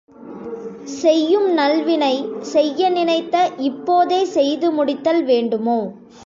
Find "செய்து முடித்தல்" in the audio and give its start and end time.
4.25-5.23